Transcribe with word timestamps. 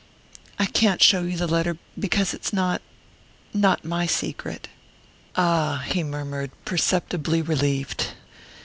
"I 0.57 0.65
can't 0.65 0.99
show 0.99 1.21
you 1.21 1.37
the 1.37 1.45
letter, 1.45 1.77
because 1.99 2.33
it's 2.33 2.51
not 2.51 2.81
not 3.53 3.85
my 3.85 4.07
secret" 4.07 4.67
"Ah?" 5.35 5.83
he 5.91 6.01
murmured, 6.01 6.49
perceptibly 6.65 7.43
relieved. 7.43 8.07